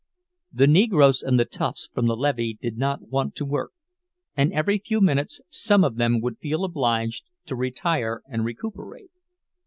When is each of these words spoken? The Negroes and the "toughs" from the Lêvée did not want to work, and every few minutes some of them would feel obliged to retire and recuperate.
The 0.51 0.65
Negroes 0.65 1.21
and 1.21 1.39
the 1.39 1.45
"toughs" 1.45 1.87
from 1.93 2.07
the 2.07 2.15
Lêvée 2.15 2.57
did 2.57 2.75
not 2.75 3.09
want 3.09 3.35
to 3.35 3.45
work, 3.45 3.71
and 4.35 4.51
every 4.51 4.79
few 4.79 4.99
minutes 4.99 5.41
some 5.47 5.83
of 5.83 5.97
them 5.97 6.21
would 6.21 6.39
feel 6.39 6.63
obliged 6.63 7.25
to 7.45 7.55
retire 7.55 8.23
and 8.27 8.43
recuperate. 8.43 9.11